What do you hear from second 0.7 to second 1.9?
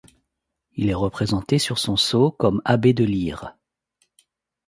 Il est représenté sur